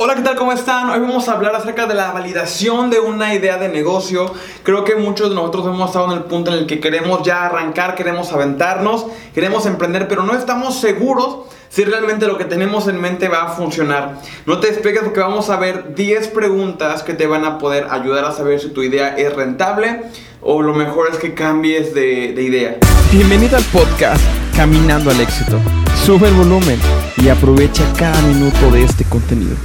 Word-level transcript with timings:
Hola, 0.00 0.14
¿qué 0.14 0.22
tal? 0.22 0.36
¿Cómo 0.36 0.52
están? 0.52 0.90
Hoy 0.90 1.00
vamos 1.00 1.28
a 1.28 1.32
hablar 1.32 1.56
acerca 1.56 1.88
de 1.88 1.94
la 1.94 2.12
validación 2.12 2.88
de 2.88 3.00
una 3.00 3.34
idea 3.34 3.58
de 3.58 3.68
negocio. 3.68 4.32
Creo 4.62 4.84
que 4.84 4.94
muchos 4.94 5.28
de 5.28 5.34
nosotros 5.34 5.66
hemos 5.66 5.88
estado 5.88 6.12
en 6.12 6.18
el 6.18 6.24
punto 6.24 6.52
en 6.52 6.58
el 6.58 6.66
que 6.66 6.78
queremos 6.78 7.24
ya 7.24 7.46
arrancar, 7.46 7.96
queremos 7.96 8.32
aventarnos, 8.32 9.06
queremos 9.34 9.66
emprender, 9.66 10.06
pero 10.06 10.22
no 10.22 10.34
estamos 10.34 10.78
seguros 10.78 11.48
si 11.68 11.82
realmente 11.82 12.28
lo 12.28 12.38
que 12.38 12.44
tenemos 12.44 12.86
en 12.86 13.00
mente 13.00 13.26
va 13.26 13.42
a 13.42 13.48
funcionar. 13.48 14.20
No 14.46 14.60
te 14.60 14.68
despegues 14.68 15.02
porque 15.02 15.18
vamos 15.18 15.50
a 15.50 15.56
ver 15.56 15.96
10 15.96 16.28
preguntas 16.28 17.02
que 17.02 17.14
te 17.14 17.26
van 17.26 17.44
a 17.44 17.58
poder 17.58 17.88
ayudar 17.90 18.24
a 18.24 18.30
saber 18.30 18.60
si 18.60 18.68
tu 18.68 18.84
idea 18.84 19.16
es 19.16 19.34
rentable 19.34 20.02
o 20.42 20.62
lo 20.62 20.74
mejor 20.74 21.08
es 21.10 21.18
que 21.18 21.34
cambies 21.34 21.92
de, 21.92 22.34
de 22.34 22.42
idea. 22.44 22.76
Bienvenido 23.10 23.56
al 23.56 23.64
podcast 23.64 24.22
Caminando 24.54 25.10
al 25.10 25.20
éxito. 25.20 25.58
Sube 26.06 26.28
el 26.28 26.34
volumen 26.34 26.78
y 27.16 27.30
aprovecha 27.30 27.82
cada 27.98 28.22
minuto 28.22 28.70
de 28.70 28.84
este 28.84 29.02
contenido. 29.02 29.56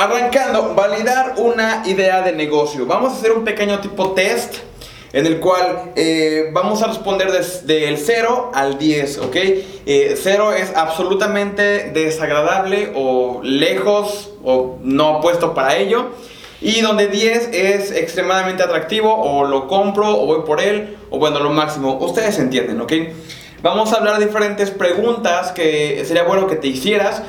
Arrancando, 0.00 0.74
validar 0.74 1.34
una 1.36 1.82
idea 1.84 2.22
de 2.22 2.32
negocio. 2.32 2.86
Vamos 2.86 3.12
a 3.12 3.16
hacer 3.16 3.32
un 3.32 3.44
pequeño 3.44 3.80
tipo 3.80 4.12
test 4.12 4.54
en 5.12 5.26
el 5.26 5.40
cual 5.40 5.92
eh, 5.94 6.48
vamos 6.54 6.82
a 6.82 6.86
responder 6.86 7.30
desde 7.30 7.86
el 7.86 7.98
0 7.98 8.50
al 8.54 8.78
10, 8.78 9.18
¿ok? 9.18 9.36
0 9.36 10.52
eh, 10.54 10.62
es 10.62 10.74
absolutamente 10.74 11.90
desagradable 11.90 12.92
o 12.94 13.42
lejos 13.42 14.30
o 14.42 14.78
no 14.82 15.18
apuesto 15.18 15.52
para 15.52 15.76
ello. 15.76 16.12
Y 16.62 16.80
donde 16.80 17.08
10 17.08 17.50
es 17.52 17.90
extremadamente 17.90 18.62
atractivo 18.62 19.14
o 19.14 19.44
lo 19.44 19.68
compro 19.68 20.08
o 20.18 20.24
voy 20.24 20.46
por 20.46 20.62
él 20.62 20.96
o 21.10 21.18
bueno, 21.18 21.40
lo 21.40 21.50
máximo. 21.50 21.98
Ustedes 22.00 22.38
entienden, 22.38 22.80
¿ok? 22.80 22.92
Vamos 23.60 23.92
a 23.92 23.96
hablar 23.98 24.18
de 24.18 24.24
diferentes 24.24 24.70
preguntas 24.70 25.52
que 25.52 26.02
sería 26.06 26.22
bueno 26.22 26.46
que 26.46 26.56
te 26.56 26.68
hicieras 26.68 27.22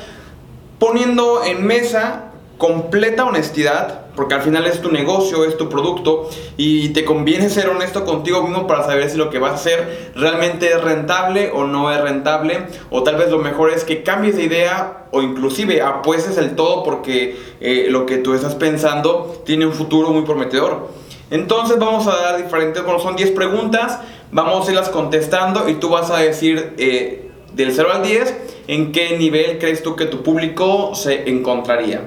poniendo 0.78 1.44
en 1.44 1.66
mesa 1.66 2.31
completa 2.62 3.24
honestidad, 3.24 4.02
porque 4.14 4.36
al 4.36 4.42
final 4.42 4.66
es 4.66 4.80
tu 4.80 4.92
negocio, 4.92 5.44
es 5.44 5.56
tu 5.56 5.68
producto 5.68 6.30
y 6.56 6.90
te 6.90 7.04
conviene 7.04 7.50
ser 7.50 7.68
honesto 7.68 8.04
contigo 8.04 8.40
mismo 8.44 8.68
para 8.68 8.84
saber 8.84 9.10
si 9.10 9.16
lo 9.16 9.30
que 9.30 9.40
vas 9.40 9.50
a 9.50 9.54
hacer 9.56 10.12
realmente 10.14 10.70
es 10.70 10.80
rentable 10.80 11.50
o 11.52 11.64
no 11.64 11.90
es 11.90 12.00
rentable, 12.00 12.68
o 12.90 13.02
tal 13.02 13.16
vez 13.16 13.32
lo 13.32 13.40
mejor 13.40 13.70
es 13.70 13.82
que 13.82 14.04
cambies 14.04 14.36
de 14.36 14.44
idea 14.44 15.06
o 15.10 15.22
inclusive 15.22 15.82
apuestes 15.82 16.38
el 16.38 16.54
todo 16.54 16.84
porque 16.84 17.36
eh, 17.60 17.88
lo 17.90 18.06
que 18.06 18.18
tú 18.18 18.32
estás 18.32 18.54
pensando 18.54 19.42
tiene 19.44 19.66
un 19.66 19.72
futuro 19.72 20.10
muy 20.10 20.22
prometedor. 20.22 20.88
Entonces 21.32 21.80
vamos 21.80 22.06
a 22.06 22.14
dar 22.14 22.36
diferentes, 22.36 22.80
son 23.02 23.16
10 23.16 23.32
preguntas, 23.32 23.98
vamos 24.30 24.68
a 24.68 24.70
irlas 24.70 24.88
contestando 24.88 25.68
y 25.68 25.74
tú 25.74 25.88
vas 25.88 26.12
a 26.12 26.18
decir 26.18 26.74
eh, 26.78 27.28
del 27.54 27.72
0 27.72 27.88
al 27.92 28.02
10 28.04 28.36
en 28.68 28.92
qué 28.92 29.18
nivel 29.18 29.58
crees 29.58 29.82
tú 29.82 29.96
que 29.96 30.04
tu 30.04 30.22
público 30.22 30.94
se 30.94 31.28
encontraría. 31.28 32.02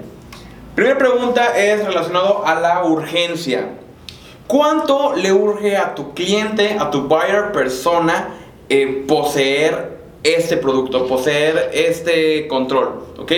Primera 0.76 0.98
pregunta 0.98 1.58
es 1.58 1.86
relacionado 1.86 2.45
a 2.45 2.59
la 2.59 2.84
urgencia. 2.84 3.70
¿Cuánto 4.45 5.16
le 5.16 5.31
urge 5.31 5.78
a 5.78 5.95
tu 5.95 6.14
cliente, 6.14 6.76
a 6.78 6.92
tu 6.92 7.04
buyer 7.04 7.54
persona, 7.54 8.36
eh, 8.68 9.06
poseer 9.08 9.98
este 10.22 10.58
producto, 10.58 11.08
poseer 11.08 11.72
este 11.73 12.46
control? 12.50 13.06
¿Ok? 13.18 13.31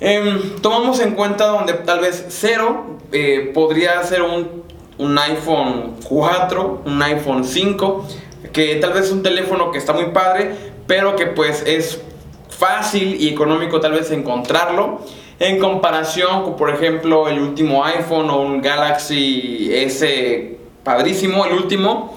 Em, 0.00 0.56
tomamos 0.60 0.98
en 0.98 1.14
cuenta 1.14 1.46
donde 1.46 1.72
tal 1.74 2.00
vez 2.00 2.26
cero 2.30 2.98
eh, 3.12 3.52
podría 3.54 4.02
ser 4.02 4.22
un, 4.22 4.64
un 4.98 5.16
iPhone 5.16 5.94
4, 6.02 6.82
un 6.84 7.00
iPhone 7.00 7.44
5, 7.44 8.08
que 8.52 8.74
tal 8.76 8.92
vez 8.92 9.04
es 9.04 9.12
un 9.12 9.22
teléfono 9.22 9.70
que 9.70 9.78
está 9.78 9.92
muy 9.92 10.06
padre, 10.06 10.50
pero 10.88 11.14
que 11.14 11.26
pues 11.26 11.62
es 11.64 12.00
fácil 12.48 13.20
y 13.20 13.28
económico 13.28 13.78
tal 13.78 13.92
vez 13.92 14.10
encontrarlo 14.10 15.00
en 15.38 15.58
comparación 15.58 16.44
con, 16.44 16.56
por 16.56 16.70
ejemplo, 16.70 17.28
el 17.28 17.38
último 17.38 17.84
iPhone 17.84 18.30
o 18.30 18.40
un 18.40 18.60
Galaxy 18.60 19.70
S 19.72 20.58
padrísimo, 20.82 21.44
el 21.46 21.54
último. 21.54 22.16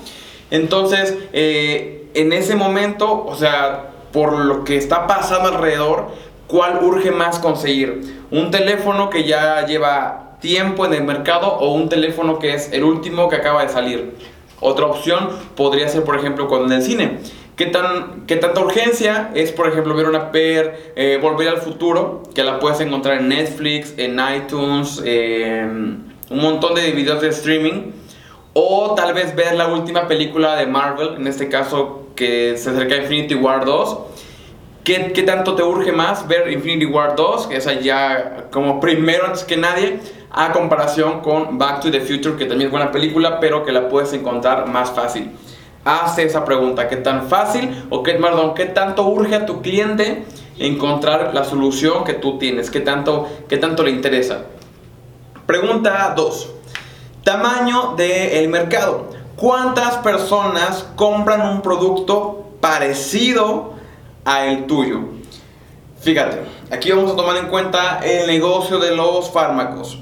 Entonces, 0.52 1.18
eh, 1.34 2.08
en 2.14 2.34
ese 2.34 2.56
momento, 2.56 3.26
o 3.26 3.36
sea, 3.36 3.92
por 4.12 4.34
lo 4.34 4.64
que 4.64 4.78
está 4.78 5.08
pasando 5.08 5.50
alrededor, 5.50 6.10
¿cuál 6.48 6.80
urge 6.84 7.12
más 7.12 7.40
conseguir? 7.40 8.24
¿Un 8.32 8.52
teléfono 8.52 9.10
que 9.10 9.24
ya 9.24 9.66
lleva 9.66 10.38
tiempo 10.40 10.86
en 10.86 10.94
el 10.94 11.04
mercado 11.04 11.48
o 11.48 11.74
un 11.74 11.90
teléfono 11.90 12.40
que 12.40 12.54
es 12.54 12.72
el 12.72 12.84
último 12.84 13.30
que 13.30 13.36
acaba 13.38 13.64
de 13.64 13.70
salir? 13.70 14.16
Otra 14.60 14.86
opción 14.86 15.30
podría 15.56 15.88
ser, 15.88 16.04
por 16.04 16.18
ejemplo, 16.18 16.48
con 16.48 16.72
el 16.72 16.82
cine. 16.82 17.20
¿Qué, 17.58 17.66
tan, 17.66 18.28
¿Qué 18.28 18.36
tanta 18.36 18.62
urgencia 18.62 19.32
es, 19.34 19.52
por 19.52 19.68
ejemplo, 19.68 19.96
ver 19.96 20.08
una 20.08 20.32
per, 20.32 20.94
eh, 20.96 21.18
Volver 21.20 21.48
al 21.48 21.58
Futuro, 21.58 22.22
que 22.36 22.44
la 22.44 22.60
puedes 22.60 22.80
encontrar 22.82 23.18
en 23.18 23.30
Netflix, 23.30 23.96
en 23.98 24.20
iTunes, 24.36 25.00
un 25.00 26.40
montón 26.40 26.76
de 26.76 26.92
videos 26.92 27.20
de 27.20 27.30
streaming? 27.30 27.94
O 28.54 28.94
tal 28.94 29.16
vez 29.16 29.36
ver 29.36 29.56
la 29.56 29.70
última 29.70 30.08
película 30.08 30.56
de 30.56 30.68
Marvel, 30.68 31.16
en 31.18 31.26
este 31.26 31.50
caso 31.50 32.10
que 32.16 32.58
se 32.58 32.70
acerca 32.70 32.94
a 32.94 32.98
Infinity 33.00 33.34
War 33.34 33.66
2. 33.66 33.98
¿Qué, 34.84 35.12
¿Qué, 35.12 35.24
tanto 35.24 35.56
te 35.56 35.64
urge 35.64 35.92
más 35.92 36.28
ver 36.28 36.52
Infinity 36.52 36.86
War 36.86 37.16
2, 37.16 37.48
que 37.48 37.58
es 37.58 37.66
allá 37.66 38.50
como 38.52 38.80
primero 38.80 39.26
antes 39.26 39.44
que 39.44 39.58
nadie, 39.58 40.00
a 40.30 40.52
comparación 40.52 41.22
con 41.22 41.58
Back 41.58 41.82
to 41.82 41.90
the 41.90 42.02
Future, 42.02 42.36
que 42.36 42.46
también 42.46 42.68
es 42.68 42.72
buena 42.72 42.92
película, 42.92 43.40
pero 43.40 43.66
que 43.66 43.72
la 43.72 43.90
puedes 43.90 44.14
encontrar 44.14 44.68
más 44.68 44.92
fácil? 44.92 45.32
Hace 45.88 46.26
esa 46.26 46.44
pregunta, 46.44 46.90
¿qué 46.90 46.98
tan 46.98 47.30
fácil 47.30 47.86
o 47.90 48.04
qué, 48.04 48.16
perdón, 48.16 48.56
qué 48.56 48.66
tanto 48.66 49.08
urge 49.08 49.36
a 49.36 49.46
tu 49.46 49.62
cliente 49.62 50.26
encontrar 50.60 51.34
la 51.34 51.46
solución 51.46 52.04
que 52.04 52.14
tú 52.14 52.38
tienes? 52.38 52.70
¿Qué 52.70 52.82
tanto, 52.82 53.30
qué 53.48 53.56
tanto 53.56 53.84
le 53.84 53.92
interesa? 53.92 54.42
Pregunta 55.46 56.14
2. 56.14 56.50
Tamaño 57.24 57.96
del 57.96 58.50
mercado. 58.50 59.12
¿Cuántas 59.38 59.96
personas 60.00 60.86
compran 60.98 61.40
un 61.40 61.62
producto 61.62 62.50
parecido 62.60 63.76
a 64.26 64.46
el 64.46 64.68
tuyo? 64.68 65.00
Fíjate, 66.02 66.42
aquí 66.70 66.92
vamos 66.92 67.14
a 67.14 67.16
tomar 67.16 67.38
en 67.38 67.48
cuenta 67.48 68.02
el 68.04 68.28
negocio 68.28 68.78
de 68.80 68.94
los 68.94 69.32
fármacos. 69.32 70.00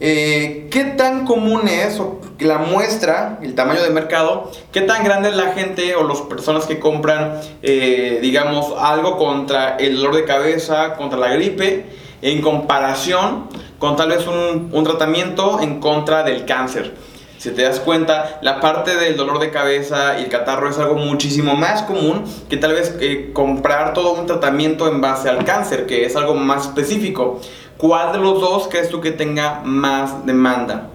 Eh, 0.00 0.68
¿Qué 0.70 0.84
tan 0.84 1.24
común 1.24 1.68
es 1.68 2.00
la 2.40 2.58
muestra, 2.58 3.38
el 3.42 3.54
tamaño 3.54 3.82
de 3.82 3.90
mercado? 3.90 4.50
¿Qué 4.72 4.80
tan 4.80 5.04
grande 5.04 5.28
es 5.28 5.36
la 5.36 5.52
gente 5.52 5.94
o 5.94 6.06
las 6.06 6.20
personas 6.22 6.66
que 6.66 6.80
compran, 6.80 7.40
eh, 7.62 8.18
digamos, 8.20 8.74
algo 8.78 9.16
contra 9.16 9.76
el 9.76 9.96
dolor 9.96 10.16
de 10.16 10.24
cabeza, 10.24 10.94
contra 10.94 11.18
la 11.18 11.28
gripe, 11.28 11.86
en 12.22 12.40
comparación 12.40 13.48
con 13.78 13.96
tal 13.96 14.08
vez 14.08 14.26
un, 14.26 14.84
tratamiento 14.84 15.60
en 15.60 15.78
contra 15.80 16.24
del 16.24 16.44
cáncer? 16.44 16.94
Si 17.38 17.50
te 17.50 17.62
das 17.62 17.78
cuenta, 17.78 18.38
la 18.40 18.58
parte 18.60 18.96
del 18.96 19.16
dolor 19.16 19.38
de 19.38 19.50
cabeza 19.50 20.18
y 20.18 20.24
el 20.24 20.28
catarro 20.30 20.70
es 20.70 20.78
algo 20.78 20.94
muchísimo 20.94 21.54
más 21.56 21.82
común 21.82 22.24
que 22.48 22.56
tal 22.56 22.72
vez 22.72 22.96
eh, 23.00 23.30
comprar 23.34 23.92
todo 23.92 24.14
un 24.14 24.26
tratamiento 24.26 24.88
en 24.88 25.02
base 25.02 25.28
al 25.28 25.44
cáncer, 25.44 25.84
que 25.84 26.06
es 26.06 26.16
algo 26.16 26.34
más 26.34 26.68
específico. 26.68 27.40
¿Cuál 27.78 28.12
de 28.12 28.18
los 28.18 28.40
dos 28.40 28.68
crees 28.68 28.88
tú 28.88 29.00
que 29.00 29.10
tenga 29.10 29.62
más 29.64 30.24
demanda? 30.24 30.90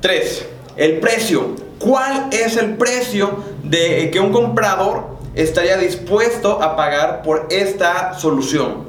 3. 0.00 0.48
El 0.76 0.98
precio. 0.98 1.56
¿Cuál 1.78 2.28
es 2.32 2.56
el 2.56 2.76
precio 2.76 3.44
de 3.62 4.10
que 4.10 4.20
un 4.20 4.32
comprador 4.32 5.18
estaría 5.34 5.76
dispuesto 5.76 6.62
a 6.62 6.76
pagar 6.76 7.22
por 7.22 7.46
esta 7.50 8.14
solución? 8.14 8.88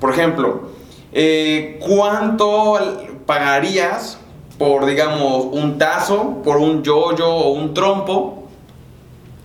Por 0.00 0.10
ejemplo, 0.10 0.70
eh, 1.12 1.80
¿cuánto 1.80 2.78
pagarías 3.24 4.18
por, 4.58 4.86
digamos, 4.86 5.46
un 5.52 5.78
tazo, 5.78 6.42
por 6.42 6.56
un 6.56 6.82
yoyo 6.82 7.28
o 7.28 7.50
un 7.50 7.74
trompo, 7.74 8.48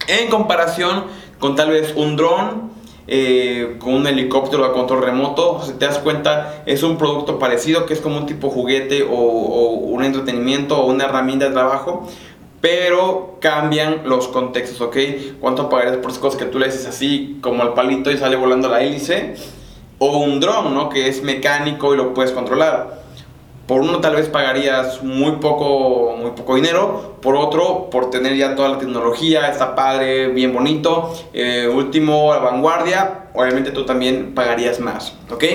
en 0.08 0.30
comparación 0.30 1.06
con 1.40 1.56
tal 1.56 1.72
vez 1.72 1.94
un 1.96 2.16
dron 2.16 2.71
eh, 3.14 3.76
con 3.80 3.94
un 3.94 4.08
helicóptero 4.08 4.64
a 4.64 4.72
control 4.72 5.04
remoto. 5.04 5.62
Si 5.66 5.74
te 5.74 5.86
das 5.86 5.98
cuenta, 5.98 6.64
es 6.66 6.82
un 6.82 6.98
producto 6.98 7.40
parecido 7.40 7.86
que 7.86 7.94
es 7.94 8.00
como 8.00 8.18
un 8.18 8.26
tipo 8.26 8.50
juguete 8.50 9.04
o, 9.04 9.16
un 9.18 10.06
entretenimiento 10.06 10.78
o 10.78 10.86
una 10.86 11.04
herramienta 11.04 11.50
de 11.50 11.52
trabajo. 11.52 12.08
Pero 12.62 13.36
cambian 13.42 14.04
los 14.06 14.30
contextos, 14.30 14.80
¿ok? 14.80 14.96
¿Cuánto 15.42 15.68
pagarías 15.68 15.98
por 15.98 16.12
esas 16.12 16.22
cosas 16.22 16.40
que 16.40 16.46
tú 16.46 16.58
le 16.58 16.68
dices 16.68 16.86
así, 16.86 17.38
como 17.42 17.64
al 17.64 17.74
palito 17.74 18.12
y 18.12 18.18
sale 18.18 18.38
volando 18.38 18.70
la 18.70 18.82
hélice? 18.82 19.36
O 20.00 20.20
un 20.20 20.40
dron, 20.40 20.74
¿no? 20.74 20.88
Que 20.88 21.10
es 21.10 21.22
mecánico 21.22 21.94
y 21.94 21.98
lo 21.98 22.14
puedes 22.14 22.32
controlar. 22.32 23.01
Por 23.72 23.84
uno 23.84 24.02
tal 24.02 24.18
vez 24.18 24.28
pagarías 24.28 25.02
muy 25.02 25.38
poco, 25.38 26.18
muy 26.18 26.32
poco 26.32 26.56
dinero, 26.56 27.16
por 27.22 27.38
otro 27.38 27.90
por 27.90 28.10
tener 28.10 28.36
ya 28.36 28.54
toda 28.54 28.68
la 28.68 28.78
tecnología, 28.78 29.50
está 29.50 29.76
padre, 29.76 30.28
bien 30.28 30.52
bonito, 30.52 31.14
eh, 31.32 31.70
último, 31.74 32.34
a 32.34 32.40
vanguardia, 32.40 33.30
obviamente 33.34 33.72
tú 33.72 33.86
también 33.86 34.36
pagarías 34.36 34.82
más, 34.82 35.14
¿ok? 35.30 35.46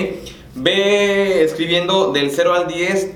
Ve 0.55 1.43
escribiendo 1.43 2.11
del 2.11 2.31
0 2.31 2.55
al 2.55 2.67
10 2.67 3.11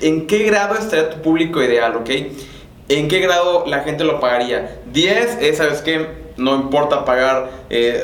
en, 0.00 0.26
qué 0.26 0.44
grado 0.44 0.76
estaría 0.76 1.10
tu 1.10 1.20
público 1.20 1.62
ideal, 1.62 1.96
¿ok? 1.96 2.10
¿En 2.88 3.08
qué 3.08 3.20
grado 3.20 3.64
la 3.66 3.80
gente 3.80 4.02
lo 4.02 4.18
pagaría? 4.18 4.80
10 4.94 5.42
es, 5.42 5.58
¿sabes 5.58 5.82
qué? 5.82 6.06
No 6.42 6.56
importa 6.56 7.04
pagar 7.04 7.50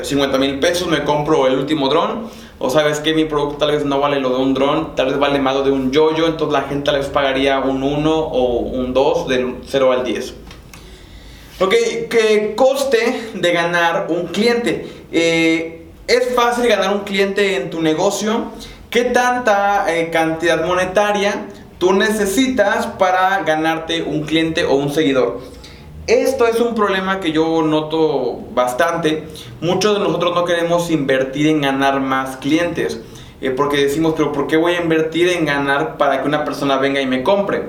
50 0.03 0.35
eh, 0.35 0.39
mil 0.39 0.59
pesos, 0.59 0.87
me 0.87 1.03
compro 1.03 1.47
el 1.47 1.57
último 1.57 1.89
dron. 1.89 2.29
O 2.61 2.69
sabes 2.69 2.99
que 2.99 3.13
mi 3.13 3.23
producto 3.23 3.55
tal 3.57 3.71
vez 3.71 3.85
no 3.85 4.01
vale 4.01 4.19
lo 4.19 4.31
de 4.31 4.35
un 4.35 4.53
dron, 4.53 4.93
tal 4.93 5.07
vez 5.07 5.17
vale 5.17 5.39
más 5.39 5.55
lo 5.55 5.63
de 5.63 5.71
un 5.71 5.91
yoyo, 5.91 6.27
entonces 6.27 6.51
la 6.51 6.67
gente 6.67 6.91
tal 6.91 6.97
vez 6.97 7.07
pagaría 7.07 7.59
un 7.59 7.83
1 7.83 8.17
o 8.17 8.57
un 8.57 8.93
2 8.93 9.27
del 9.29 9.55
0 9.65 9.91
al 9.93 10.03
10. 10.03 10.33
Ok, 11.61 11.73
¿qué 12.09 12.53
coste 12.57 13.31
de 13.33 13.51
ganar 13.53 14.07
un 14.09 14.27
cliente? 14.27 14.87
Eh, 15.11 15.87
¿Es 16.07 16.33
fácil 16.35 16.67
ganar 16.67 16.93
un 16.93 17.01
cliente 17.01 17.55
en 17.55 17.69
tu 17.69 17.81
negocio? 17.81 18.45
¿Qué 18.89 19.03
tanta 19.05 19.85
eh, 19.95 20.09
cantidad 20.09 20.65
monetaria 20.65 21.45
tú 21.77 21.93
necesitas 21.93 22.87
para 22.87 23.43
ganarte 23.43 24.01
un 24.01 24.23
cliente 24.23 24.65
o 24.65 24.73
un 24.73 24.91
seguidor? 24.91 25.39
Esto 26.09 26.47
es 26.47 26.59
un 26.59 26.73
problema 26.73 27.19
que 27.19 27.31
yo 27.31 27.61
noto 27.61 28.39
bastante. 28.55 29.25
Muchos 29.61 29.93
de 29.93 29.99
nosotros 29.99 30.33
no 30.33 30.43
queremos 30.43 30.89
invertir 30.89 31.45
en 31.45 31.61
ganar 31.61 31.99
más 31.99 32.37
clientes. 32.37 32.99
Eh, 33.41 33.51
porque 33.51 33.77
decimos, 33.77 34.15
pero 34.17 34.31
¿por 34.31 34.47
qué 34.47 34.57
voy 34.57 34.73
a 34.73 34.81
invertir 34.81 35.29
en 35.29 35.45
ganar 35.45 35.97
para 35.97 36.23
que 36.23 36.27
una 36.27 36.43
persona 36.45 36.77
venga 36.77 36.99
y 36.99 37.05
me 37.05 37.21
compre? 37.21 37.61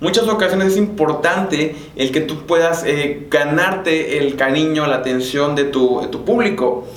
Muchas 0.00 0.26
ocasiones 0.26 0.72
es 0.72 0.76
importante 0.78 1.76
el 1.94 2.10
que 2.10 2.22
tú 2.22 2.44
puedas 2.44 2.82
eh, 2.84 3.28
ganarte 3.30 4.18
el 4.18 4.34
cariño, 4.34 4.88
la 4.88 4.96
atención 4.96 5.54
de 5.54 5.66
tu, 5.66 6.00
de 6.00 6.08
tu 6.08 6.24
público. 6.24 6.88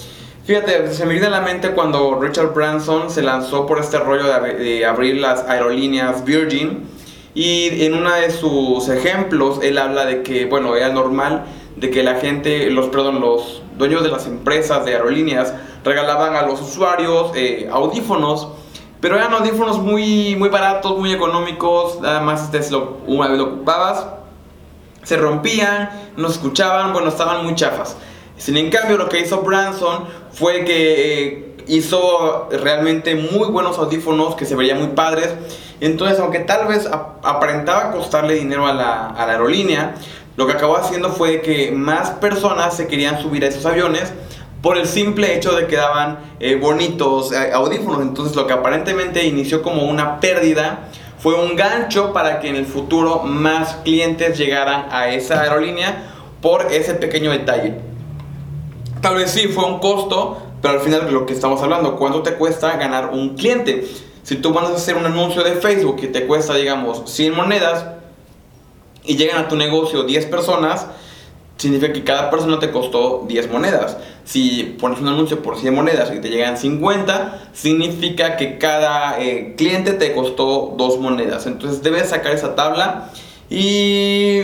Fíjate, 0.46 0.92
se 0.92 1.06
me 1.06 1.12
viene 1.12 1.28
a 1.28 1.30
la 1.30 1.42
mente 1.42 1.70
cuando 1.70 2.20
Richard 2.20 2.56
Branson 2.56 3.12
se 3.12 3.22
lanzó 3.22 3.68
por 3.68 3.78
este 3.78 4.00
rollo 4.00 4.24
de, 4.24 4.84
abrir 4.88 5.18
las 5.18 5.48
aerolíneas 5.48 6.26
Virgin 6.26 6.80
y 7.40 7.86
en 7.86 7.94
uno 7.94 8.12
de 8.12 8.32
sus 8.32 8.90
ejemplos 8.90 9.60
él 9.64 9.78
habla 9.78 10.06
de 10.06 10.24
que, 10.24 10.46
bueno, 10.46 10.76
era 10.76 10.90
normal 10.90 11.46
de 11.78 11.90
que 11.90 12.04
la 12.04 12.16
gente, 12.16 12.70
los, 12.70 12.88
perdón, 12.88 13.22
los 13.22 13.62
dueños 13.78 14.04
de 14.04 14.10
las 14.10 14.28
empresas 14.28 14.84
de 14.84 14.96
aerolíneas 14.96 15.54
regalaban 15.86 16.36
a 16.36 16.42
los 16.42 16.60
usuarios 16.60 17.32
eh, 17.36 17.70
audífonos, 17.72 18.50
pero 19.00 19.16
eran 19.16 19.34
audífonos 19.34 19.80
muy, 19.80 20.36
muy 20.36 20.50
baratos, 20.50 20.98
muy 20.98 21.14
económicos, 21.14 22.02
nada 22.02 22.20
más 22.20 22.54
este, 22.54 22.76
una 23.08 23.30
vez 23.30 23.38
lo 23.38 23.46
ocupabas, 23.46 24.06
se 25.04 25.16
rompían, 25.16 25.92
no 26.18 26.28
escuchaban, 26.28 26.92
bueno, 26.92 27.08
estaban 27.08 27.46
muy 27.46 27.56
chafas. 27.56 27.96
Sin 28.36 28.58
en 28.58 28.70
cambio, 28.70 28.98
lo 28.98 29.08
que 29.08 29.22
hizo 29.22 29.44
Branson 29.44 30.08
fue 30.34 30.66
que 30.66 31.24
eh, 31.24 31.56
hizo 31.68 32.50
realmente 32.52 33.16
muy 33.16 33.48
buenos 33.48 33.78
audífonos 33.78 34.36
que 34.36 34.46
se 34.46 34.56
veían 34.56 34.80
muy 34.80 34.90
padres. 34.90 35.34
Entonces, 35.82 36.20
aunque 36.20 36.40
tal 36.40 36.68
vez 36.68 36.88
aparentaba 36.88 37.92
costarle 37.92 38.36
dinero 38.36 38.68
a 38.68 38.74
la, 38.74 39.16
aerolínea, 39.18 39.96
lo 40.36 40.46
que 40.46 40.54
acabó 40.54 40.78
haciendo 40.78 41.12
fue 41.12 41.42
que 41.42 41.72
más 41.72 42.12
personas 42.12 42.76
se 42.76 42.88
querían 42.88 43.22
subir 43.22 43.44
a 43.44 43.48
esos 43.48 43.66
aviones 43.66 44.14
por 44.62 44.78
el 44.78 44.88
simple 44.88 45.36
hecho 45.36 45.54
de 45.54 45.68
que 45.68 45.78
daban 45.78 46.20
eh, 46.40 46.56
bonitos 46.56 47.32
eh, 47.32 47.52
audífonos. 47.54 48.02
Entonces, 48.02 48.36
lo 48.36 48.46
que 48.46 48.54
aparentemente 48.54 49.26
inició 49.26 49.62
como 49.62 49.84
una 49.84 50.20
pérdida 50.20 50.90
fue 51.20 51.36
un 51.36 51.56
gancho 51.56 52.14
para 52.14 52.40
que 52.40 52.50
en 52.50 52.56
el 52.56 52.66
futuro 52.66 53.24
más 53.24 53.76
clientes 53.84 54.38
llegaran 54.38 54.88
a 54.92 55.10
esa 55.10 55.42
aerolínea 55.42 56.12
por 56.42 56.72
ese 56.72 56.94
pequeño 56.94 57.32
detalle. 57.32 57.76
Tal 59.02 59.16
vez 59.16 59.32
sí 59.32 59.48
fue 59.48 59.66
un 59.66 59.80
costo, 59.80 60.42
pero 60.62 60.76
al 60.76 60.80
final 60.82 61.12
lo 61.12 61.26
que 61.26 61.34
estamos 61.34 61.62
hablando, 61.62 61.96
¿cuánto 61.96 62.22
te 62.22 62.34
cuesta 62.34 62.76
ganar 62.78 63.12
un 63.14 63.36
cliente? 63.36 63.86
Si 64.30 64.36
tú 64.36 64.54
vas 64.54 64.70
a 64.70 64.76
hacer 64.76 64.96
un 64.96 65.08
anuncio 65.08 65.44
de 65.44 65.54
Facebook 65.54 66.00
que 66.00 66.06
te 66.06 66.28
cuesta, 66.28 66.54
digamos, 66.54 67.02
100 67.12 67.36
monedas 67.36 67.84
y 69.04 69.18
llegan 69.18 69.44
a 69.44 69.48
tu 69.48 69.56
negocio 69.56 70.04
10 70.04 70.28
personas, 70.28 70.86
significa 71.58 71.92
que 71.92 72.04
cada 72.04 72.30
persona 72.30 72.60
te 72.60 72.70
costó 72.70 73.26
10 73.28 73.50
monedas. 73.50 73.98
Si 74.26 74.78
pones 74.80 75.00
un 75.00 75.08
anuncio 75.08 75.42
por 75.42 75.58
100 75.58 75.74
monedas 75.74 76.12
y 76.16 76.22
te 76.22 76.30
llegan 76.30 76.60
50, 76.60 77.54
significa 77.54 78.38
que 78.38 78.60
cada 78.60 79.20
eh, 79.20 79.56
cliente 79.58 79.94
te 79.94 80.14
costó 80.14 80.76
2 80.78 81.00
monedas. 81.00 81.48
Entonces 81.48 81.82
debes 81.82 82.10
sacar 82.10 82.32
esa 82.32 82.54
tabla 82.54 83.10
y 83.50 84.42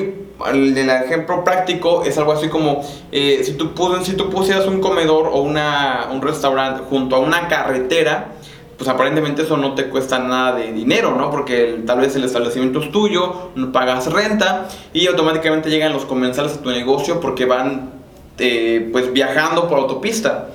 el, 0.51 0.89
ejemplo 0.89 1.43
práctico 1.43 2.03
es 2.05 2.17
algo 2.17 2.31
así 2.31 2.47
como 2.47 2.83
eh, 3.11 3.43
si, 3.45 3.53
tú, 3.53 3.69
si 4.01 4.13
tú 4.13 4.31
pusieras 4.31 4.65
un 4.65 4.81
comedor 4.81 5.27
o 5.31 5.41
una, 5.41 6.09
un 6.11 6.23
restaurante 6.23 6.81
junto 6.89 7.17
a 7.17 7.19
una 7.19 7.47
carretera, 7.47 8.31
pues 8.77 8.89
aparentemente 8.89 9.43
eso 9.43 9.57
no 9.57 9.73
te 9.73 9.89
cuesta 9.89 10.19
nada 10.19 10.55
de 10.57 10.73
dinero, 10.73 11.15
¿no? 11.15 11.31
Porque 11.31 11.81
tal 11.85 11.99
vez 11.99 12.15
el 12.15 12.23
establecimiento 12.23 12.81
es 12.81 12.91
tuyo, 12.91 13.51
no 13.55 13.71
pagas 13.71 14.11
renta 14.11 14.67
y 14.93 15.07
automáticamente 15.07 15.69
llegan 15.69 15.93
los 15.93 16.05
comensales 16.05 16.53
a 16.53 16.61
tu 16.61 16.69
negocio 16.69 17.19
porque 17.19 17.45
van 17.45 17.91
eh, 18.37 18.89
pues 18.91 19.13
viajando 19.13 19.67
por 19.69 19.79
autopista. 19.79 20.49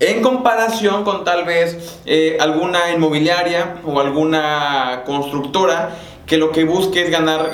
En 0.00 0.22
comparación 0.22 1.04
con 1.04 1.24
tal 1.24 1.44
vez 1.44 2.00
eh, 2.04 2.36
alguna 2.40 2.90
inmobiliaria 2.92 3.76
o 3.84 4.00
alguna 4.00 5.02
constructora 5.06 5.96
que 6.26 6.36
lo 6.36 6.52
que 6.52 6.64
busque 6.64 7.02
es 7.04 7.10
ganar 7.10 7.52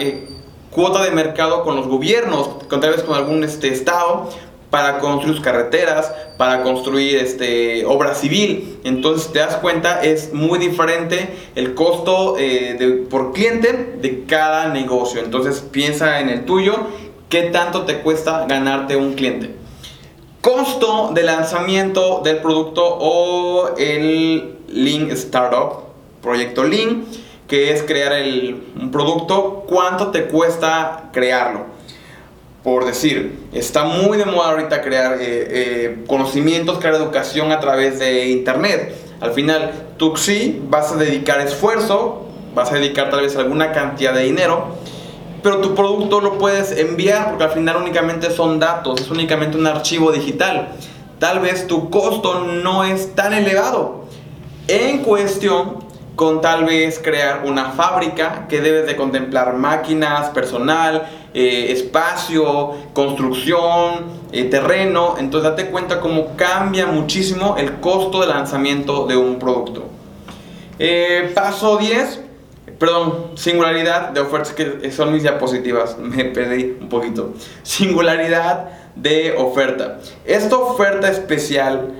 cuota 0.70 1.02
de 1.02 1.10
mercado 1.10 1.62
con 1.64 1.76
los 1.76 1.86
gobiernos, 1.86 2.48
con 2.68 2.80
tal 2.80 2.90
vez 2.90 3.02
con 3.02 3.16
algún 3.16 3.44
este, 3.44 3.68
estado 3.68 4.28
para 4.70 4.99
construir 4.99 5.43
carreteras, 5.43 6.12
para 6.37 6.62
construir 6.62 7.17
este, 7.17 7.84
obra 7.84 8.14
civil. 8.14 8.78
Entonces, 8.84 9.32
te 9.32 9.40
das 9.40 9.56
cuenta, 9.56 10.02
es 10.02 10.32
muy 10.32 10.58
diferente 10.58 11.28
el 11.55 11.75
costo 11.75 12.37
eh, 12.38 13.06
por 13.11 13.32
cliente 13.32 13.96
de 14.00 14.25
cada 14.25 14.69
negocio. 14.69 15.20
Entonces, 15.20 15.61
piensa 15.61 16.20
en 16.20 16.28
el 16.28 16.44
tuyo, 16.44 16.75
qué 17.28 17.43
tanto 17.43 17.84
te 17.84 17.99
cuesta 18.00 18.46
ganarte 18.49 18.96
un 18.96 19.14
cliente. 19.14 19.56
Costo 20.40 21.11
de 21.12 21.22
lanzamiento 21.22 22.22
del 22.25 22.38
producto 22.38 22.82
o 22.82 23.76
el 23.76 24.56
Link 24.69 25.11
Startup, 25.11 25.84
proyecto 26.22 26.64
Link 26.64 27.05
que 27.50 27.72
es 27.72 27.82
crear 27.82 28.12
el, 28.12 28.62
un 28.81 28.93
producto, 28.93 29.64
¿cuánto 29.69 30.12
te 30.12 30.26
cuesta 30.26 31.11
crearlo? 31.12 31.64
Por 32.62 32.84
decir, 32.84 33.48
está 33.52 33.84
muy 33.84 34.18
de 34.18 34.26
moda 34.26 34.50
ahorita 34.50 34.82
crear 34.82 35.14
eh, 35.14 35.18
eh, 35.22 36.04
conocimientos, 36.06 36.78
crear 36.78 36.94
educación 36.94 37.52
a 37.52 37.60
través 37.60 37.98
de 37.98 38.28
internet. 38.28 38.94
Al 39.20 39.32
final, 39.32 39.72
tú 39.96 40.16
sí 40.16 40.60
vas 40.68 40.92
a 40.92 40.96
dedicar 40.96 41.40
esfuerzo, 41.40 42.26
vas 42.54 42.70
a 42.70 42.74
dedicar 42.74 43.08
tal 43.08 43.22
vez 43.22 43.34
alguna 43.36 43.72
cantidad 43.72 44.12
de 44.12 44.24
dinero, 44.24 44.76
pero 45.42 45.58
tu 45.58 45.74
producto 45.74 46.20
lo 46.20 46.36
puedes 46.36 46.72
enviar 46.72 47.30
porque 47.30 47.44
al 47.44 47.50
final 47.50 47.76
únicamente 47.76 48.30
son 48.30 48.60
datos, 48.60 49.00
es 49.00 49.10
únicamente 49.10 49.56
un 49.56 49.66
archivo 49.66 50.12
digital. 50.12 50.68
Tal 51.18 51.40
vez 51.40 51.66
tu 51.66 51.88
costo 51.88 52.40
no 52.40 52.84
es 52.84 53.14
tan 53.14 53.32
elevado. 53.32 54.05
En 54.69 54.98
cuestión 54.98 55.88
con 56.14 56.43
tal 56.43 56.64
vez 56.64 56.98
crear 56.98 57.44
una 57.46 57.70
fábrica 57.70 58.46
que 58.48 58.60
debes 58.60 58.86
de 58.86 58.94
contemplar 58.96 59.55
máquinas, 59.55 60.29
personal, 60.29 61.08
eh, 61.32 61.70
espacio, 61.70 62.72
construcción, 62.93 64.06
eh, 64.32 64.44
terreno. 64.44 65.17
Entonces 65.19 65.51
date 65.51 65.70
cuenta 65.70 66.01
cómo 66.01 66.37
cambia 66.37 66.87
muchísimo 66.87 67.56
el 67.56 67.75
costo 67.81 68.20
de 68.20 68.27
lanzamiento 68.27 69.06
de 69.06 69.17
un 69.17 69.39
producto. 69.39 69.84
Eh, 70.79 71.31
paso 71.34 71.77
10, 71.77 72.20
perdón, 72.79 73.32
singularidad 73.34 74.10
de 74.10 74.20
ofertas, 74.20 74.53
que 74.53 74.91
son 74.91 75.13
mis 75.13 75.22
diapositivas, 75.22 75.99
me 76.01 76.25
perdí 76.25 76.77
un 76.81 76.89
poquito. 76.89 77.34
Singularidad 77.63 78.70
de 78.96 79.34
oferta. 79.37 80.01
Esta 80.25 80.56
oferta 80.56 81.10
especial 81.10 81.94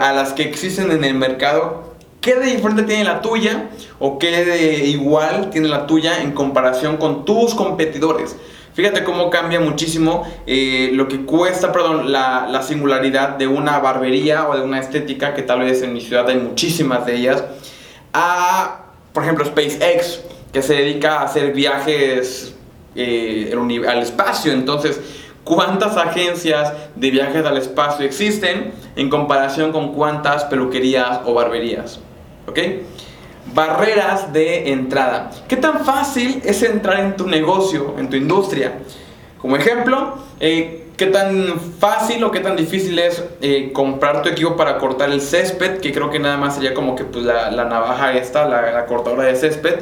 a 0.00 0.12
las 0.14 0.32
que 0.32 0.44
existen 0.44 0.90
en 0.90 1.04
el 1.04 1.14
mercado 1.14 1.88
¿Qué 2.20 2.34
de 2.34 2.46
diferente 2.46 2.82
tiene 2.82 3.04
la 3.04 3.22
tuya 3.22 3.70
o 4.00 4.18
qué 4.18 4.44
de 4.44 4.86
igual 4.86 5.50
tiene 5.50 5.68
la 5.68 5.86
tuya 5.86 6.20
en 6.20 6.32
comparación 6.32 6.96
con 6.96 7.24
tus 7.24 7.54
competidores? 7.54 8.36
Fíjate 8.78 9.02
cómo 9.02 9.28
cambia 9.28 9.58
muchísimo 9.58 10.24
eh, 10.46 10.90
lo 10.92 11.08
que 11.08 11.24
cuesta, 11.24 11.72
perdón, 11.72 12.12
la, 12.12 12.46
la, 12.48 12.62
singularidad 12.62 13.30
de 13.30 13.48
una 13.48 13.80
barbería 13.80 14.48
o 14.48 14.54
de 14.54 14.62
una 14.62 14.78
estética, 14.78 15.34
que 15.34 15.42
tal 15.42 15.62
vez 15.62 15.82
en 15.82 15.92
mi 15.92 16.00
ciudad 16.00 16.28
hay 16.28 16.36
muchísimas 16.36 17.04
de 17.04 17.16
ellas, 17.16 17.42
a, 18.12 18.82
por 19.12 19.24
ejemplo, 19.24 19.44
SpaceX, 19.44 20.20
que 20.52 20.62
se 20.62 20.74
dedica 20.74 21.18
a 21.18 21.24
hacer 21.24 21.52
viajes 21.54 22.54
eh, 22.94 23.52
al 23.88 23.98
espacio. 23.98 24.52
Entonces, 24.52 25.00
¿cuántas 25.42 25.96
agencias 25.96 26.72
de 26.94 27.10
viajes 27.10 27.44
al 27.44 27.56
espacio 27.56 28.06
existen 28.06 28.74
en 28.94 29.10
comparación 29.10 29.72
con 29.72 29.92
cuántas 29.92 30.44
peluquerías 30.44 31.22
o 31.24 31.34
barberías? 31.34 31.98
¿ok? 32.46 32.60
Barreras 33.54 34.32
de 34.32 34.70
entrada. 34.72 35.30
¿Qué 35.48 35.56
tan 35.56 35.84
fácil 35.84 36.40
es 36.44 36.62
entrar 36.62 37.00
en 37.00 37.16
tu 37.16 37.26
negocio, 37.26 37.94
en 37.98 38.08
tu 38.08 38.16
industria? 38.16 38.78
Como 39.40 39.56
ejemplo, 39.56 40.18
eh, 40.40 40.88
¿qué 40.96 41.06
tan 41.06 41.58
fácil 41.78 42.22
o 42.24 42.30
qué 42.30 42.40
tan 42.40 42.56
difícil 42.56 42.98
es 42.98 43.24
eh, 43.40 43.72
comprar 43.72 44.22
tu 44.22 44.28
equipo 44.28 44.56
para 44.56 44.78
cortar 44.78 45.10
el 45.10 45.20
césped? 45.20 45.78
Que 45.80 45.92
creo 45.92 46.10
que 46.10 46.18
nada 46.18 46.36
más 46.36 46.56
sería 46.56 46.74
como 46.74 46.94
que 46.94 47.04
pues, 47.04 47.24
la, 47.24 47.50
navaja 47.50 48.12
esta, 48.14 48.48
la, 48.48 48.86
cortadora 48.86 49.24
de 49.24 49.36
césped, 49.36 49.80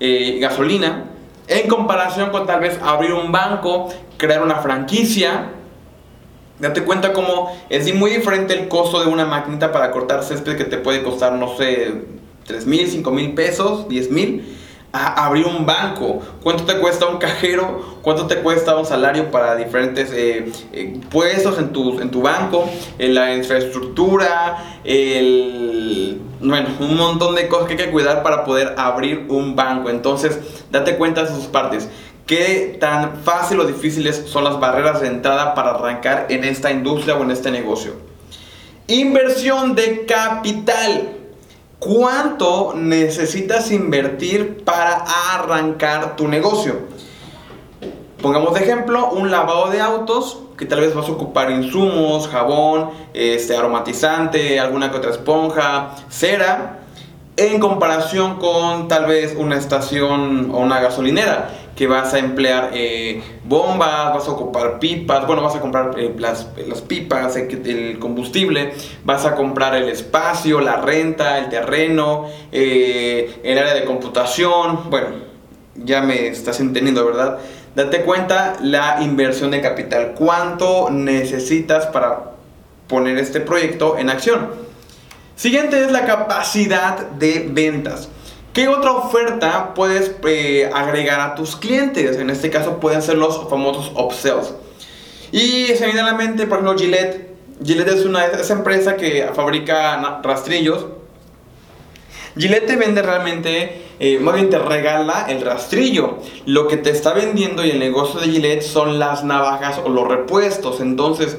eh, 0.00 0.38
gasolina, 0.40 1.04
en 1.48 1.68
comparación 1.68 2.30
con 2.30 2.46
tal 2.46 2.60
vez 2.60 2.78
abrir 2.82 3.12
un 3.12 3.32
banco, 3.32 3.88
crear 4.16 4.42
una 4.42 4.56
franquicia, 4.56 5.50
Date 6.60 6.84
cuenta 6.84 7.14
cómo 7.14 7.50
es 7.70 7.92
muy 7.94 8.10
diferente 8.10 8.52
el 8.52 8.68
costo 8.68 9.00
de 9.00 9.06
una 9.06 9.24
maquinita 9.24 9.72
para 9.72 9.90
cortar 9.90 10.22
césped 10.22 10.58
que 10.58 10.64
te 10.64 10.76
puede 10.76 11.02
costar, 11.02 11.32
no 11.32 11.56
sé, 11.56 12.02
3 12.50 12.66
mil, 12.66 12.88
5 12.88 13.10
mil 13.10 13.34
pesos, 13.34 13.88
10 13.88 14.10
mil, 14.10 14.56
a 14.92 15.26
abrir 15.26 15.46
un 15.46 15.66
banco. 15.66 16.20
¿Cuánto 16.42 16.64
te 16.64 16.76
cuesta 16.78 17.06
un 17.06 17.18
cajero? 17.18 17.98
¿Cuánto 18.02 18.26
te 18.26 18.36
cuesta 18.36 18.76
un 18.76 18.84
salario 18.84 19.30
para 19.30 19.54
diferentes 19.54 20.10
eh, 20.12 20.50
eh, 20.72 21.00
puestos 21.10 21.58
en 21.58 21.72
tu, 21.72 22.00
en 22.00 22.10
tu 22.10 22.22
banco? 22.22 22.68
En 22.98 23.14
la 23.14 23.34
infraestructura, 23.36 24.80
el, 24.82 26.20
bueno, 26.40 26.70
un 26.80 26.96
montón 26.96 27.36
de 27.36 27.46
cosas 27.46 27.68
que 27.68 27.74
hay 27.74 27.78
que 27.78 27.90
cuidar 27.90 28.24
para 28.24 28.44
poder 28.44 28.74
abrir 28.76 29.26
un 29.28 29.54
banco. 29.54 29.90
Entonces, 29.90 30.38
date 30.72 30.96
cuenta 30.96 31.22
de 31.22 31.28
sus 31.28 31.46
partes 31.46 31.88
qué 32.26 32.76
tan 32.78 33.16
fácil 33.24 33.58
o 33.58 33.64
difíciles 33.64 34.22
son 34.26 34.44
las 34.44 34.60
barreras 34.60 35.00
de 35.00 35.08
entrada 35.08 35.52
para 35.54 35.70
arrancar 35.70 36.26
en 36.28 36.44
esta 36.44 36.70
industria 36.70 37.16
o 37.16 37.22
en 37.24 37.32
este 37.32 37.50
negocio. 37.50 37.94
Inversión 38.86 39.74
de 39.74 40.04
capital. 40.06 41.19
¿Cuánto 41.80 42.74
necesitas 42.76 43.70
invertir 43.70 44.64
para 44.64 45.02
arrancar 45.32 46.14
tu 46.14 46.28
negocio? 46.28 46.74
Pongamos 48.20 48.52
de 48.52 48.60
ejemplo 48.60 49.08
un 49.12 49.30
lavado 49.30 49.70
de 49.70 49.80
autos 49.80 50.40
que 50.58 50.66
tal 50.66 50.80
vez 50.80 50.94
vas 50.94 51.08
a 51.08 51.12
ocupar 51.12 51.50
insumos, 51.50 52.28
jabón, 52.28 52.90
este, 53.14 53.56
aromatizante, 53.56 54.60
alguna 54.60 54.90
que 54.90 54.98
otra 54.98 55.10
esponja, 55.10 55.96
cera, 56.10 56.80
en 57.38 57.58
comparación 57.58 58.36
con 58.38 58.86
tal 58.86 59.06
vez 59.06 59.34
una 59.38 59.56
estación 59.56 60.50
o 60.52 60.58
una 60.58 60.80
gasolinera 60.80 61.59
que 61.80 61.86
vas 61.86 62.12
a 62.12 62.18
emplear 62.18 62.72
eh, 62.74 63.22
bombas, 63.42 64.12
vas 64.12 64.28
a 64.28 64.32
ocupar 64.32 64.78
pipas, 64.78 65.26
bueno, 65.26 65.40
vas 65.40 65.56
a 65.56 65.60
comprar 65.60 65.98
eh, 65.98 66.14
las, 66.18 66.44
pipas, 66.86 67.36
el 67.36 67.98
combustible, 67.98 68.74
vas 69.02 69.24
a 69.24 69.34
comprar 69.34 69.74
el 69.74 69.88
espacio, 69.88 70.60
la 70.60 70.76
renta, 70.76 71.38
el 71.38 71.48
terreno, 71.48 72.26
eh, 72.52 73.40
el 73.42 73.56
área 73.56 73.72
de 73.72 73.86
computación, 73.86 74.90
bueno, 74.90 75.06
ya 75.74 76.02
me 76.02 76.26
estás 76.26 76.60
entendiendo, 76.60 77.06
¿verdad? 77.06 77.38
Date 77.74 78.02
cuenta 78.02 78.58
la 78.60 78.98
inversión 79.00 79.50
de 79.50 79.62
capital, 79.62 80.12
cuánto 80.14 80.90
necesitas 80.90 81.86
para 81.86 82.32
poner 82.88 83.16
este 83.16 83.40
proyecto 83.40 83.96
en 83.96 84.10
acción. 84.10 84.50
Siguiente 85.34 85.82
es 85.82 85.90
la 85.90 86.04
capacidad 86.04 87.08
de 87.12 87.48
ventas. 87.50 88.10
¿Qué 88.52 88.66
otra 88.66 88.92
oferta 88.92 89.74
puedes 89.74 90.10
eh, 90.26 90.68
agregar 90.74 91.20
a 91.20 91.36
tus 91.36 91.54
clientes? 91.54 92.16
En 92.16 92.30
este 92.30 92.50
caso 92.50 92.80
pueden 92.80 93.00
ser 93.00 93.16
los 93.16 93.48
famosos 93.48 93.92
upsells. 93.94 94.54
Y 95.30 95.66
se 95.66 95.86
viene 95.86 96.02
por 96.46 96.58
ejemplo, 96.58 96.76
Gillette. 96.76 97.30
Gillette 97.64 97.92
es 97.92 98.04
una 98.04 98.24
esa 98.26 98.54
empresa 98.54 98.96
que 98.96 99.30
fabrica 99.34 100.20
rastrillos. 100.24 100.86
Gillette 102.36 102.66
te 102.66 102.76
vende 102.76 103.02
realmente, 103.02 103.82
eh, 104.00 104.18
más 104.18 104.34
bien 104.34 104.50
te 104.50 104.58
regala 104.58 105.26
el 105.28 105.42
rastrillo. 105.42 106.18
Lo 106.46 106.66
que 106.66 106.76
te 106.76 106.90
está 106.90 107.12
vendiendo 107.12 107.64
y 107.64 107.70
el 107.70 107.78
negocio 107.78 108.18
de 108.18 108.30
Gillette 108.30 108.62
son 108.62 108.98
las 108.98 109.22
navajas 109.22 109.80
o 109.84 109.88
los 109.90 110.08
repuestos. 110.08 110.80
Entonces, 110.80 111.38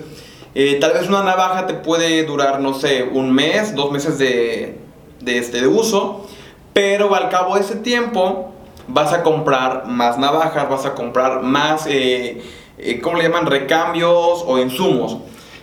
eh, 0.55 0.77
tal 0.79 0.93
vez 0.93 1.09
una 1.09 1.23
navaja 1.23 1.67
te 1.67 1.73
puede 1.73 2.23
durar, 2.23 2.61
no 2.61 2.73
sé, 2.73 3.03
un 3.03 3.33
mes, 3.33 3.75
dos 3.75 3.91
meses 3.91 4.17
de, 4.17 4.77
de, 5.19 5.37
este, 5.37 5.59
de 5.59 5.67
uso 5.67 6.25
pero 6.73 7.13
al 7.15 7.29
cabo 7.29 7.55
de 7.55 7.61
ese 7.61 7.75
tiempo 7.75 8.51
vas 8.87 9.13
a 9.13 9.23
comprar 9.23 9.87
más 9.87 10.17
navajas, 10.17 10.69
vas 10.69 10.85
a 10.85 10.93
comprar 10.93 11.41
más, 11.43 11.85
eh, 11.87 12.41
eh, 12.77 12.99
¿cómo 13.01 13.17
le 13.17 13.23
llaman? 13.23 13.45
Recambios 13.45 14.43
o 14.45 14.57
insumos. 14.57 15.17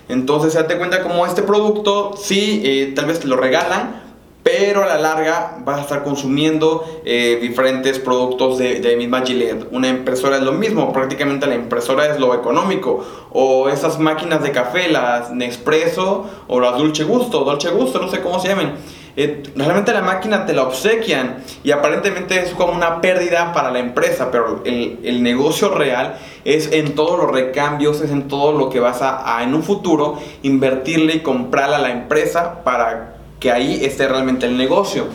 Entonces, 0.08 0.54
date 0.54 0.78
cuenta 0.78 1.02
como 1.02 1.26
este 1.26 1.42
producto, 1.42 2.14
sí, 2.16 2.62
eh, 2.64 2.92
tal 2.94 3.06
vez 3.06 3.20
te 3.20 3.26
lo 3.26 3.36
regalan, 3.36 4.02
pero 4.42 4.82
a 4.82 4.86
la 4.86 4.96
larga 4.96 5.58
vas 5.62 5.78
a 5.78 5.82
estar 5.82 6.04
consumiendo 6.04 6.82
diferentes 7.04 7.98
productos 7.98 8.56
de, 8.56 8.80
de 8.80 8.96
misma 8.96 9.20
Gillette. 9.20 9.66
Una 9.72 9.88
impresora 9.88 10.36
es 10.36 10.42
lo 10.42 10.52
mismo, 10.52 10.90
prácticamente 10.90 11.46
la 11.46 11.54
impresora 11.54 12.06
es 12.06 12.18
lo 12.18 12.34
económico. 12.34 13.04
O 13.30 13.68
esas 13.68 13.98
máquinas 13.98 14.42
de 14.42 14.50
café, 14.52 14.88
las 14.88 15.32
Nespresso 15.32 16.24
o 16.46 16.60
las 16.60 16.78
Dulce 16.78 17.04
Gusto, 17.04 17.44
Dolce 17.44 17.68
Gusto, 17.68 17.98
no 17.98 18.08
sé 18.08 18.22
cómo 18.22 18.38
se 18.38 18.48
llamen 18.48 18.72
eh, 19.20 19.42
realmente 19.56 19.92
la 19.92 20.00
máquina 20.00 20.46
te 20.46 20.52
la 20.52 20.62
obsequian 20.62 21.42
y 21.64 21.72
aparentemente 21.72 22.40
es 22.40 22.50
como 22.50 22.72
una 22.72 23.00
pérdida 23.00 23.52
para 23.52 23.72
la 23.72 23.80
empresa, 23.80 24.30
pero 24.30 24.62
el, 24.64 25.24
negocio 25.24 25.74
real 25.74 26.16
es 26.44 26.70
en 26.70 26.94
todos 26.94 27.18
los 27.18 27.28
recambios, 27.32 28.00
es 28.00 28.12
en 28.12 28.28
todo 28.28 28.52
lo 28.56 28.70
que 28.70 28.78
vas 28.78 29.02
a, 29.02 29.42
en 29.42 29.54
un 29.54 29.64
futuro 29.64 30.20
invertirle 30.44 31.16
y 31.16 31.20
comprarle 31.20 31.74
a 31.74 31.78
la 31.80 31.90
empresa 31.90 32.62
para 32.62 33.16
que 33.40 33.50
ahí 33.50 33.84
esté 33.84 34.06
realmente 34.06 34.46
el 34.46 34.56
negocio. 34.56 35.06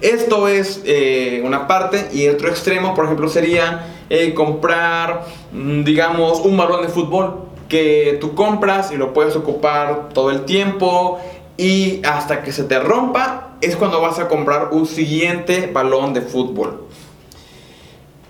Esto 0.00 0.46
es 0.46 0.80
eh, 0.84 1.42
una 1.44 1.66
parte 1.66 2.10
y 2.12 2.26
el 2.26 2.36
otro 2.36 2.48
extremo, 2.48 2.94
por 2.94 3.06
ejemplo, 3.06 3.28
sería 3.28 3.86
eh, 4.08 4.34
comprar, 4.34 5.24
mm, 5.50 5.82
digamos, 5.82 6.38
un 6.38 6.56
balón 6.56 6.82
de 6.82 6.88
fútbol 6.88 7.48
que 7.68 8.18
tú 8.20 8.36
compras 8.36 8.92
y 8.92 8.96
lo 8.96 9.12
puedes 9.12 9.34
ocupar 9.34 10.10
todo 10.12 10.30
el 10.30 10.44
tiempo 10.44 11.18
y 11.56 12.00
hasta 12.04 12.42
que 12.42 12.52
se 12.52 12.64
te 12.64 12.78
rompa 12.78 13.56
es 13.60 13.76
cuando 13.76 14.00
vas 14.00 14.18
a 14.18 14.28
comprar 14.28 14.70
un 14.72 14.86
siguiente 14.86 15.70
balón 15.72 16.14
de 16.14 16.22
fútbol. 16.22 16.88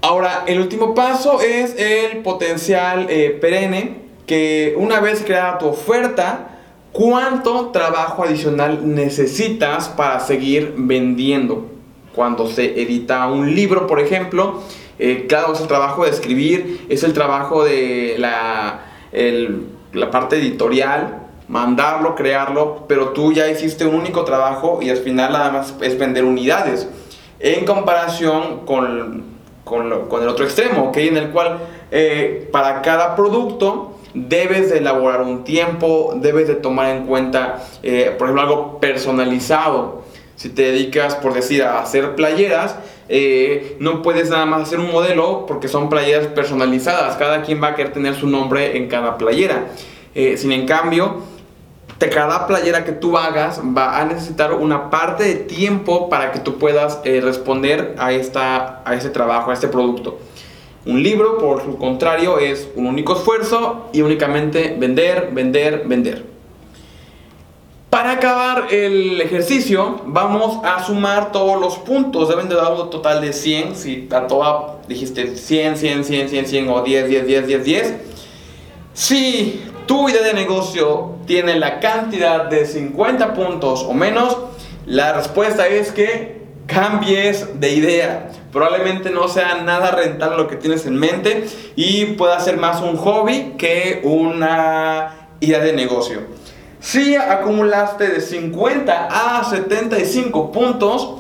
Ahora, 0.03 0.45
el 0.47 0.61
último 0.61 0.95
paso 0.95 1.41
es 1.41 1.77
el 1.79 2.19
potencial 2.19 3.07
eh, 3.09 3.39
perenne, 3.41 4.03
que 4.27 4.75
una 4.77 5.01
vez 5.01 5.23
creada 5.25 5.59
tu 5.59 5.69
oferta, 5.69 6.59
¿cuánto 6.93 7.69
trabajo 7.69 8.25
adicional 8.25 8.95
necesitas 8.95 9.89
para 9.89 10.19
seguir 10.21 10.75
vendiendo? 10.77 11.69
Cuando 12.15 12.49
se 12.49 12.83
edita 12.83 13.29
un 13.29 13.55
libro, 13.55 13.87
por 13.87 14.01
ejemplo, 14.01 14.61
eh, 14.99 15.27
claro, 15.29 15.53
es 15.55 15.61
el 15.61 15.69
trabajo 15.69 16.05
de 16.05 16.11
escribir, 16.11 16.85
es 16.89 17.05
el 17.05 17.13
trabajo 17.13 17.65
de 17.65 18.17
la, 18.19 18.81
la 19.93 20.11
parte 20.11 20.37
editorial, 20.37 21.22
mandarlo, 21.53 22.15
crearlo, 22.15 22.87
pero 22.89 23.11
tú 23.11 23.31
ya 23.35 23.47
hiciste 23.47 23.85
un 23.85 23.95
único 23.95 24.25
trabajo 24.25 24.79
y 24.81 24.89
al 24.89 24.97
final 24.97 25.33
nada 25.35 25.51
más 25.51 25.75
es 25.83 25.99
vender 25.99 26.25
unidades. 26.25 26.89
En 27.41 27.67
comparación 27.67 28.61
con, 28.65 29.25
con, 29.63 30.23
el 30.23 30.29
otro 30.29 30.47
extremo, 30.47 30.85
¿ok? 30.89 30.97
En 30.97 31.19
el 31.19 31.29
cual 31.29 31.59
eh, 31.91 32.49
para 32.51 32.81
cada 32.81 33.15
producto 33.15 33.99
debes 34.15 34.71
de 34.71 34.79
elaborar 34.79 35.21
un 35.21 35.45
tiempo, 35.45 36.15
debes 36.17 36.49
de 36.49 36.55
tomar 36.55 36.89
en 36.89 37.05
cuenta, 37.05 37.63
eh, 37.83 38.15
por 38.17 38.29
ejemplo, 38.29 38.43
algo 38.43 38.81
personalizado. 38.81 40.05
Si 40.37 40.49
te 40.49 40.63
dedicas, 40.63 41.17
por 41.17 41.35
decir, 41.35 41.63
a 41.65 41.81
hacer 41.81 42.15
playeras, 42.15 42.77
eh, 43.11 43.77
no 43.79 44.01
puedes 44.01 44.31
nada 44.31 44.47
más 44.47 44.63
hacer 44.63 44.81
un 44.81 44.91
modelo 44.91 45.45
porque 45.45 45.69
son 45.69 45.91
playeras 45.91 46.29
personalizadas. 46.29 47.17
Cada 47.17 47.43
quien 47.43 47.63
va 47.63 47.69
a 47.69 47.75
querer 47.75 47.93
tener 47.93 48.15
su 48.15 48.27
nombre 48.27 48.79
en 48.79 48.89
cada 48.89 49.19
playera. 49.19 49.67
sin 50.15 50.53
en 50.53 50.67
cambio, 50.67 51.32
cada 52.09 52.47
playera 52.47 52.85
que 52.85 52.93
tú 52.93 53.17
hagas 53.17 53.61
va 53.61 54.01
a 54.01 54.05
necesitar 54.05 54.53
una 54.53 54.91
parte 54.91 55.25
de 55.25 55.35
tiempo 55.35 56.09
para 56.09 56.33
que 56.33 56.41
tú 56.41 56.59
puedas 56.59 57.01
eh, 57.05 57.21
responder 57.21 57.95
a, 57.99 58.13
esta, 58.13 58.83
a 58.85 58.95
ese 58.95 59.11
trabajo, 59.11 59.51
a 59.51 59.55
este 59.55 59.69
producto. 59.69 60.19
Un 60.85 61.03
libro, 61.03 61.39
por 61.39 61.63
su 61.63 61.79
contrario, 61.79 62.39
es 62.39 62.69
un 62.75 62.87
único 62.87 63.15
esfuerzo 63.15 63.89
y 63.93 64.03
únicamente 64.03 64.77
vender, 64.79 65.31
vender, 65.33 65.85
vender. 65.87 66.33
Para 67.93 68.13
acabar 68.13 68.69
el 68.73 69.21
ejercicio, 69.21 70.01
vamos 70.07 70.65
a 70.65 70.83
sumar 70.83 71.31
todos 71.31 71.61
los 71.61 71.77
puntos. 71.77 72.29
Deben 72.29 72.49
de 72.49 72.55
dar 72.55 72.73
un 72.73 72.89
total 72.89 73.21
de 73.21 73.35
100. 73.35 73.77
Si 73.77 74.09
a 74.11 74.27
toda 74.27 74.79
dijiste 74.89 75.37
100, 75.37 75.77
100, 75.77 76.05
100, 76.05 76.29
100, 76.31 76.47
100 76.47 76.69
o 76.71 76.83
10, 76.83 77.09
10, 77.09 77.27
10, 77.27 77.47
10, 77.47 77.65
10. 77.65 77.95
Si 78.95 79.63
tu 79.87 80.09
idea 80.09 80.23
de 80.23 80.35
negocio 80.35 81.17
tiene 81.27 81.59
la 81.59 81.81
cantidad 81.81 82.45
de 82.47 82.67
50 82.67 83.35
puntos 83.35 83.83
o 83.83 83.93
menos, 83.95 84.37
la 84.87 85.13
respuesta 85.13 85.67
es 85.69 85.93
que 85.93 86.43
cambies 86.67 87.61
de 87.61 87.73
idea. 87.73 88.31
Probablemente 88.53 89.11
no 89.11 89.29
sea 89.29 89.63
nada 89.63 89.91
rentable 89.93 90.37
lo 90.37 90.49
que 90.49 90.57
tienes 90.57 90.87
en 90.87 90.97
mente 90.97 91.47
y 91.77 92.07
pueda 92.07 92.39
ser 92.41 92.57
más 92.57 92.83
un 92.83 92.97
hobby 92.97 93.55
que 93.59 94.01
una 94.05 95.29
idea 95.41 95.61
de 95.61 95.73
negocio. 95.73 96.21
Si 96.81 97.15
acumulaste 97.15 98.09
de 98.09 98.21
50 98.21 99.09
a 99.11 99.45
75 99.45 100.51
puntos, 100.51 101.15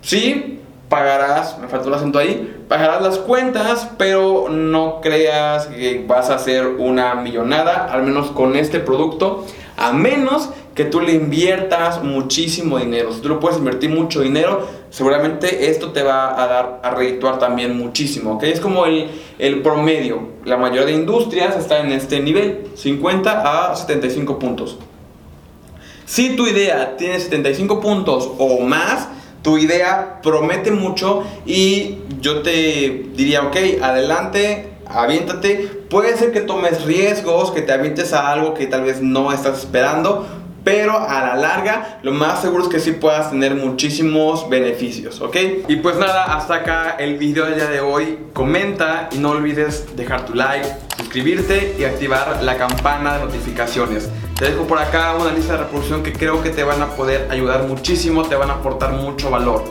sí, 0.00 0.61
pagarás, 0.92 1.58
me 1.58 1.68
faltó 1.68 1.88
el 1.88 1.94
acento 1.94 2.18
ahí, 2.18 2.54
pagarás 2.68 3.00
las 3.00 3.16
cuentas, 3.16 3.88
pero 3.96 4.50
no 4.50 5.00
creas 5.00 5.68
que 5.68 6.04
vas 6.06 6.28
a 6.28 6.34
hacer 6.34 6.66
una 6.66 7.14
millonada, 7.14 7.86
al 7.90 8.02
menos 8.02 8.30
con 8.30 8.56
este 8.56 8.78
producto, 8.78 9.46
a 9.78 9.94
menos 9.94 10.50
que 10.74 10.84
tú 10.84 11.00
le 11.00 11.14
inviertas 11.14 12.04
muchísimo 12.04 12.78
dinero. 12.78 13.10
Si 13.10 13.22
tú 13.22 13.30
lo 13.30 13.40
puedes 13.40 13.56
invertir 13.56 13.88
mucho 13.88 14.20
dinero, 14.20 14.68
seguramente 14.90 15.70
esto 15.70 15.92
te 15.92 16.02
va 16.02 16.38
a 16.38 16.46
dar 16.46 16.80
a 16.82 16.90
redituar 16.90 17.38
también 17.38 17.74
muchísimo. 17.74 18.34
¿ok? 18.34 18.42
Es 18.42 18.60
como 18.60 18.84
el, 18.84 19.10
el 19.38 19.62
promedio. 19.62 20.28
La 20.44 20.58
mayoría 20.58 20.84
de 20.84 20.92
industrias 20.92 21.56
está 21.56 21.80
en 21.80 21.90
este 21.90 22.20
nivel, 22.20 22.66
50 22.74 23.70
a 23.70 23.74
75 23.74 24.38
puntos. 24.38 24.76
Si 26.04 26.36
tu 26.36 26.46
idea 26.46 26.98
tiene 26.98 27.18
75 27.18 27.80
puntos 27.80 28.30
o 28.36 28.60
más, 28.60 29.08
tu 29.42 29.58
idea 29.58 30.20
promete 30.22 30.70
mucho 30.70 31.24
y 31.44 31.98
yo 32.20 32.42
te 32.42 33.06
diría, 33.14 33.42
ok, 33.42 33.56
adelante, 33.82 34.70
aviéntate. 34.86 35.82
Puede 35.90 36.16
ser 36.16 36.32
que 36.32 36.40
tomes 36.40 36.84
riesgos, 36.84 37.50
que 37.50 37.62
te 37.62 37.72
avientes 37.72 38.12
a 38.12 38.30
algo 38.30 38.54
que 38.54 38.66
tal 38.66 38.84
vez 38.84 39.02
no 39.02 39.32
estás 39.32 39.58
esperando, 39.58 40.26
pero 40.64 40.98
a 40.98 41.20
la 41.20 41.36
larga 41.36 41.98
lo 42.02 42.12
más 42.12 42.40
seguro 42.40 42.64
es 42.64 42.68
que 42.68 42.80
sí 42.80 42.92
puedas 42.92 43.30
tener 43.30 43.54
muchísimos 43.54 44.48
beneficios, 44.48 45.20
¿ok? 45.20 45.36
Y 45.68 45.76
pues 45.76 45.96
nada, 45.96 46.36
hasta 46.36 46.56
acá 46.56 46.96
el 46.98 47.18
video 47.18 47.46
del 47.46 47.56
día 47.56 47.68
de 47.68 47.80
hoy. 47.80 48.18
Comenta 48.32 49.08
y 49.12 49.18
no 49.18 49.30
olvides 49.30 49.96
dejar 49.96 50.24
tu 50.24 50.34
like, 50.34 50.66
suscribirte 50.96 51.74
y 51.78 51.84
activar 51.84 52.42
la 52.42 52.56
campana 52.56 53.18
de 53.18 53.24
notificaciones. 53.24 54.08
Te 54.38 54.46
dejo 54.46 54.66
por 54.66 54.78
acá 54.78 55.14
una 55.14 55.32
lista 55.32 55.52
de 55.52 55.58
reproducción 55.60 56.02
que 56.02 56.12
creo 56.12 56.42
que 56.42 56.50
te 56.50 56.64
van 56.64 56.82
a 56.82 56.88
poder 56.96 57.28
ayudar 57.30 57.64
muchísimo, 57.64 58.24
te 58.24 58.34
van 58.34 58.50
a 58.50 58.54
aportar 58.54 58.92
mucho 58.92 59.30
valor. 59.30 59.64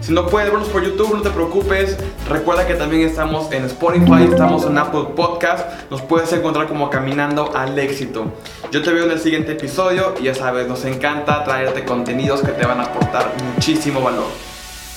Si 0.00 0.12
no 0.12 0.26
puedes 0.26 0.50
vernos 0.50 0.68
por 0.68 0.82
YouTube, 0.82 1.14
no 1.14 1.22
te 1.22 1.30
preocupes. 1.30 1.96
Recuerda 2.28 2.66
que 2.66 2.74
también 2.74 3.08
estamos 3.08 3.50
en 3.52 3.64
Spotify, 3.64 4.28
estamos 4.30 4.66
en 4.66 4.76
Apple 4.76 5.14
Podcast. 5.16 5.90
Nos 5.90 6.02
puedes 6.02 6.30
encontrar 6.34 6.68
como 6.68 6.90
Caminando 6.90 7.56
al 7.56 7.78
Éxito. 7.78 8.26
Yo 8.70 8.82
te 8.82 8.92
veo 8.92 9.06
en 9.06 9.12
el 9.12 9.18
siguiente 9.18 9.52
episodio 9.52 10.14
y 10.20 10.24
ya 10.24 10.34
sabes, 10.34 10.68
nos 10.68 10.84
encanta 10.84 11.42
traerte 11.42 11.86
contenidos 11.86 12.42
que 12.42 12.52
te 12.52 12.66
van 12.66 12.80
a 12.80 12.84
aportar 12.84 13.32
muchísimo 13.54 14.02
valor. 14.02 14.26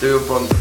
Te 0.02 0.08
veo 0.08 0.22
pronto. 0.24 0.54